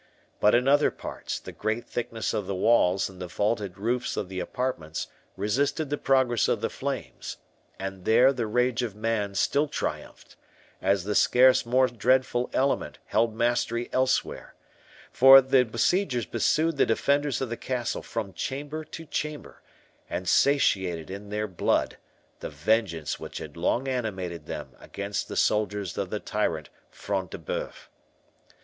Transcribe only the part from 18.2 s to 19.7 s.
chamber to chamber,